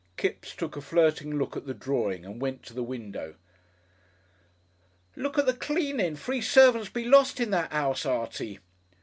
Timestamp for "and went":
2.25-2.63